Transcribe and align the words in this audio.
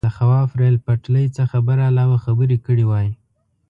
د 0.07 0.09
خواف 0.17 0.49
ریل 0.59 0.77
پټلۍ 0.85 1.27
څخه 1.37 1.55
برعلاوه 1.67 2.17
خبرې 2.25 2.57
کړې 2.65 2.85
وای. 2.87 3.07